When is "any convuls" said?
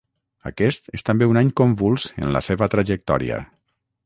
1.43-2.09